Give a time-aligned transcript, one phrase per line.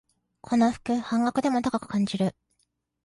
[0.41, 2.35] この服、半額でも高く感じる